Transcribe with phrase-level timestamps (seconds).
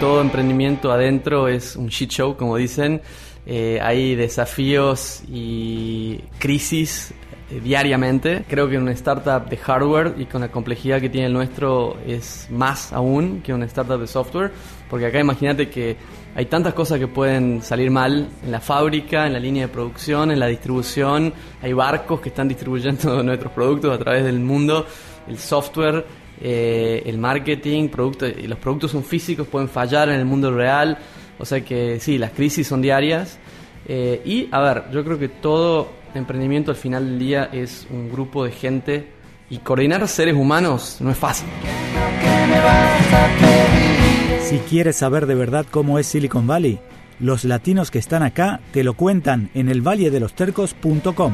[0.00, 3.00] todo emprendimiento adentro es un shit show, como dicen.
[3.46, 7.14] Eh, hay desafíos y crisis
[7.50, 8.44] eh, diariamente.
[8.48, 12.48] Creo que una startup de hardware y con la complejidad que tiene el nuestro es
[12.50, 14.50] más aún que una startup de software,
[14.90, 15.96] porque acá imagínate que
[16.34, 20.30] hay tantas cosas que pueden salir mal en la fábrica, en la línea de producción,
[20.30, 21.32] en la distribución,
[21.62, 24.84] hay barcos que están distribuyendo nuestros productos a través del mundo,
[25.28, 26.04] el software,
[26.40, 30.98] eh, el marketing, producto, los productos son físicos, pueden fallar en el mundo real,
[31.38, 33.38] o sea que sí, las crisis son diarias.
[33.88, 38.10] Eh, y a ver, yo creo que todo emprendimiento al final del día es un
[38.10, 39.08] grupo de gente
[39.48, 41.48] y coordinar seres humanos no es fácil.
[44.42, 46.78] Si quieres saber de verdad cómo es Silicon Valley,
[47.20, 49.82] los latinos que están acá te lo cuentan en el
[50.34, 51.32] Tercos.com.